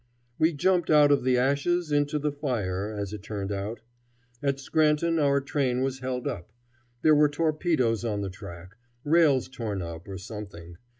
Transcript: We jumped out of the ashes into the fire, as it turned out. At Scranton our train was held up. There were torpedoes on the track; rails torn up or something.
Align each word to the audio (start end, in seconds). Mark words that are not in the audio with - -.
We 0.39 0.51
jumped 0.53 0.89
out 0.89 1.11
of 1.11 1.23
the 1.23 1.37
ashes 1.37 1.91
into 1.91 2.17
the 2.17 2.31
fire, 2.31 2.89
as 2.91 3.13
it 3.13 3.21
turned 3.21 3.51
out. 3.51 3.81
At 4.41 4.59
Scranton 4.59 5.19
our 5.19 5.39
train 5.41 5.83
was 5.83 5.99
held 5.99 6.27
up. 6.27 6.51
There 7.03 7.13
were 7.13 7.29
torpedoes 7.29 8.03
on 8.03 8.21
the 8.21 8.31
track; 8.31 8.77
rails 9.03 9.47
torn 9.47 9.83
up 9.83 10.07
or 10.07 10.17
something. 10.17 10.77